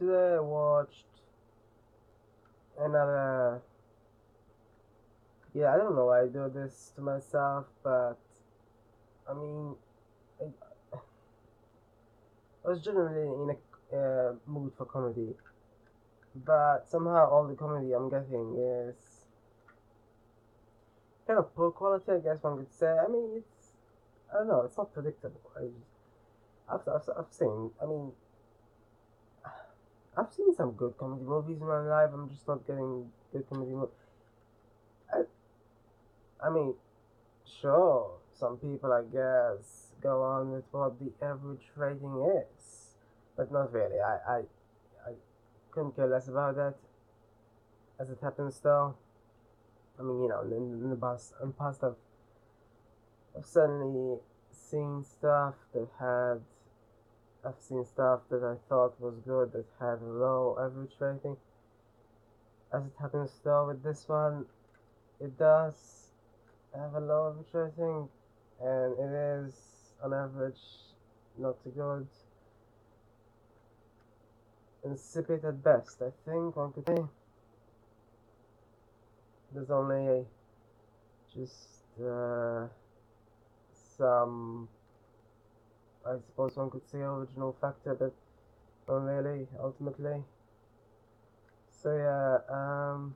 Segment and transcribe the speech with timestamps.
[0.00, 1.04] today I watched
[2.78, 3.60] another.
[5.52, 8.18] Yeah, I don't know why I do this to myself, but
[9.28, 9.74] I mean,
[10.40, 10.44] I,
[12.64, 15.34] I was generally in a uh, mood for comedy,
[16.34, 19.26] but somehow all the comedy I'm getting is
[21.26, 22.88] kind of poor quality, I guess one could say.
[22.88, 23.72] I mean, it's
[24.32, 25.42] I don't know, it's not predictable.
[25.58, 25.68] I
[26.72, 28.12] I've, I've, I've seen, I mean,
[30.16, 32.10] I've seen some good comedy movies in my life.
[32.12, 33.94] I'm just not getting good comedy movies.
[35.12, 35.22] I,
[36.46, 36.74] I mean,
[37.60, 42.96] sure, some people, I guess, go on with what the average rating is,
[43.36, 44.00] but not really.
[44.00, 44.38] I, I,
[45.06, 45.12] I
[45.70, 46.74] couldn't care less about that.
[48.00, 48.94] As it happens, though,
[49.98, 51.96] I mean, you know, in, in the past, in the past, I've,
[53.36, 54.18] I've suddenly
[54.50, 56.40] seen stuff that had
[57.42, 61.36] I've seen stuff that I thought was good that had a low average rating.
[62.72, 64.44] As it happens though with this one,
[65.20, 66.10] it does
[66.74, 68.08] have a low average rating
[68.60, 69.54] and it is
[70.04, 70.60] on average
[71.38, 72.06] not too good.
[74.84, 77.04] Insipid at best, I think one could say.
[79.54, 80.26] There's only
[81.34, 82.66] just uh,
[83.96, 84.68] some
[86.10, 88.12] I suppose one could say original factor, but
[88.88, 90.24] not really, ultimately.
[91.70, 93.14] So yeah, um,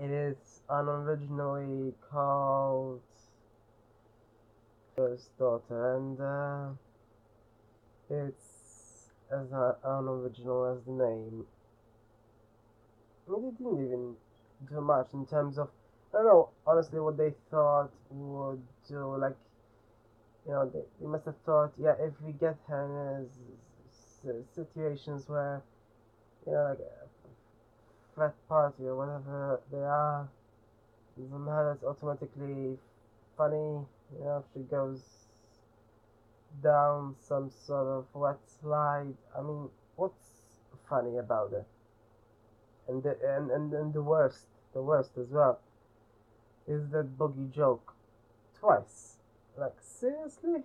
[0.00, 3.00] it is unoriginally called
[4.96, 6.70] First Daughter, and uh,
[8.10, 9.46] it's as
[9.84, 11.46] unoriginal as the name.
[13.28, 14.16] They didn't even
[14.68, 15.68] do much in terms of,
[16.12, 19.36] I don't know, honestly, what they thought would do, like,
[20.48, 23.26] you know, they, they must have thought, yeah, if we get her
[24.24, 25.62] in situations where,
[26.46, 30.26] you know, like a frat party or whatever they are,
[31.30, 32.78] somehow that's automatically
[33.36, 33.84] funny,
[34.16, 35.02] you know, if she goes
[36.62, 39.12] down some sort of wet slide.
[39.36, 40.30] I mean, what's
[40.88, 41.66] funny about it?
[42.88, 45.60] And the, and, and, and the worst, the worst as well,
[46.66, 47.92] is that boogie joke
[48.58, 49.17] twice
[49.58, 50.62] like, seriously?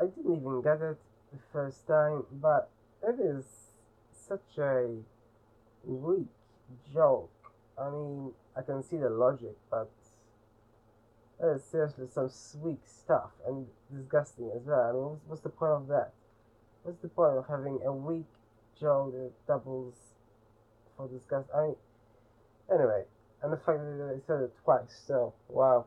[0.00, 0.98] I didn't even get it
[1.32, 2.70] the first time, but
[3.06, 3.44] it is
[4.12, 4.88] such a
[5.84, 6.28] weak
[6.92, 7.30] joke.
[7.78, 9.90] I mean, I can see the logic, but
[11.42, 12.30] it is seriously some
[12.62, 14.88] weak stuff and disgusting as well.
[14.88, 16.12] I mean, what's, what's the point of that?
[16.84, 18.26] What's the point of having a weak
[18.80, 19.94] joke that doubles
[20.96, 21.48] for disgust?
[21.54, 21.76] I mean,
[22.72, 23.02] anyway,
[23.42, 25.86] and the fact that they said it twice, so wow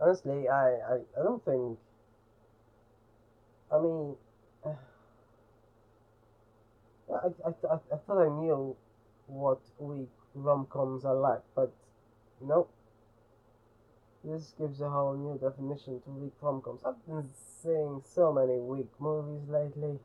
[0.00, 1.78] honestly, I, I, I don't think.
[3.72, 4.16] I mean,
[4.66, 4.70] I,
[7.12, 8.76] I, I, I thought I knew
[9.26, 11.72] what weak rom coms are like, but
[12.40, 12.70] nope.
[14.24, 16.82] This gives a whole new definition to weak rom coms.
[16.84, 17.28] I've been
[17.62, 20.00] seeing so many weak movies lately.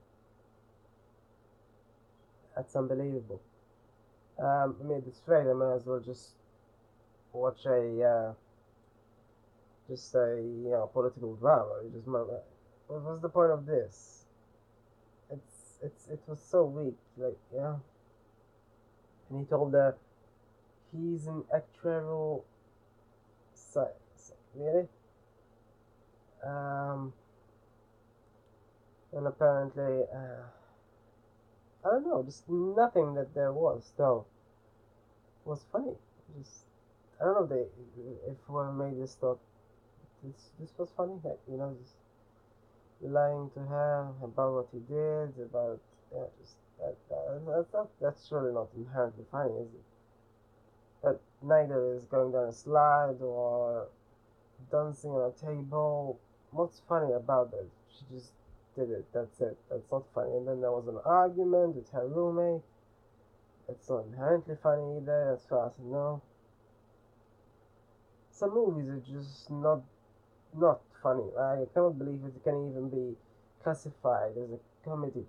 [2.56, 3.42] That's unbelievable.
[4.38, 6.30] Um, I mean, it's straight, I might as well just
[7.34, 8.04] watch a.
[8.04, 8.34] Uh,
[9.92, 11.82] just say, you know, political drama.
[11.84, 14.26] You just what was the point of this?
[15.30, 17.76] It's it's it was so weak, like yeah.
[19.30, 19.98] And he told her
[20.94, 22.44] he's an actuarial
[23.54, 24.32] science.
[24.56, 24.88] Really?
[26.46, 27.14] Um
[29.14, 30.48] and apparently uh,
[31.86, 34.26] I don't know, just nothing that there was though
[35.44, 35.96] was funny.
[36.38, 36.66] Just
[37.20, 39.40] I don't know if they if whoever made this thought
[40.24, 41.96] this this was funny that you know just
[43.02, 45.80] lying to her about what he did about
[46.14, 49.86] yeah just that, that that's not that's really not inherently funny is it?
[51.04, 53.88] But neither is going down a slide or
[54.72, 56.20] dancing on a table.
[56.52, 57.66] What's funny about that?
[57.90, 58.32] She just
[58.76, 60.32] did it that's it that's not funny.
[60.38, 62.62] And then there was an argument with her roommate.
[63.70, 66.22] It's not inherently funny either as far as I know.
[68.32, 69.82] Some movies are just not
[70.56, 71.26] not funny.
[71.38, 73.16] I cannot believe it can even be
[73.64, 75.26] classified as a comedy.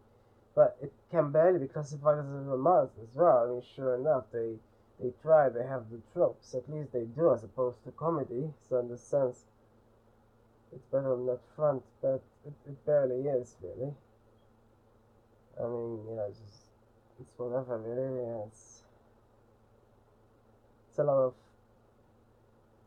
[0.54, 3.44] But it can barely be classified as a romance as well.
[3.44, 4.56] I mean, sure enough, they
[5.00, 6.54] they try, they have the tropes.
[6.54, 8.52] At least they do, as opposed to comedy.
[8.68, 9.44] So in the sense,
[10.72, 13.92] it's better on that front, but it, it barely is really.
[15.58, 16.64] I mean, you know, just
[17.20, 18.46] it's whatever really.
[18.46, 18.82] It's
[20.90, 21.34] it's a lot of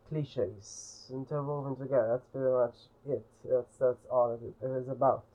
[0.10, 2.08] cliches interwoven together.
[2.12, 2.76] That's pretty much
[3.08, 3.26] it.
[3.44, 5.26] That's that's all it is about.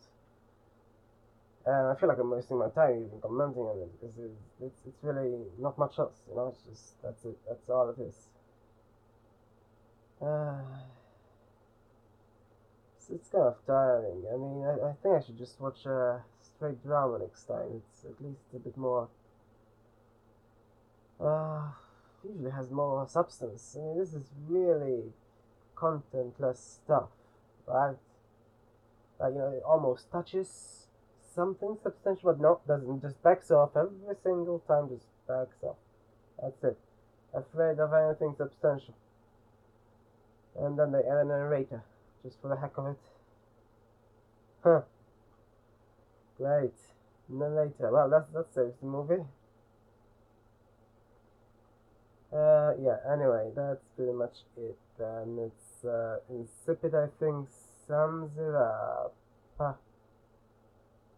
[1.67, 4.81] And I feel like I'm wasting my time even commenting on it because it's, it's,
[4.87, 6.49] it's really not much else, you know.
[6.49, 7.37] It's just that's it.
[7.46, 8.28] That's all it is.
[10.22, 10.56] Uh,
[12.96, 14.25] it's, it's kind of tiring.
[14.32, 17.69] I mean, I, I think I should just watch a straight drama next time.
[17.76, 19.08] It's at least a bit more.
[21.20, 21.69] Uh,
[22.28, 23.76] usually has more substance.
[23.78, 25.12] I mean, this is really
[25.76, 27.08] contentless stuff,
[27.67, 27.96] right?
[29.19, 30.87] Like, you know, it almost touches
[31.34, 33.02] something substantial, but no, doesn't.
[33.02, 34.88] Just backs off every single time.
[34.88, 35.76] Just backs off.
[36.43, 36.78] That's it.
[37.34, 38.94] Afraid of anything substantial.
[40.58, 41.82] And then they add a narrator,
[42.25, 42.99] just for the heck of it.
[44.64, 44.81] Huh.
[46.37, 46.75] Great.
[47.28, 47.90] Narrator.
[47.93, 49.23] Well, that that saves the movie.
[52.70, 53.12] Uh, yeah.
[53.12, 54.78] Anyway, that's pretty much it.
[54.99, 56.94] And it's uh, insipid.
[56.94, 57.49] I think
[57.87, 59.14] sums it up.